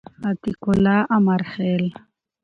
[0.29, 1.83] عتیق الله امرخیل